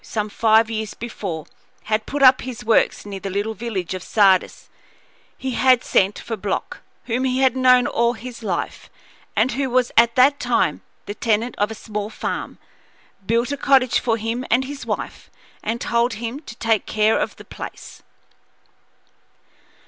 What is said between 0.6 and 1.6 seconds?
years before,